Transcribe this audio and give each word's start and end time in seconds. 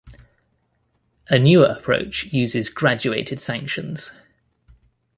A 1.29 1.37
newer 1.37 1.67
approach 1.67 2.33
uses 2.33 2.69
graduated 2.69 3.39
sanctions. 3.39 4.11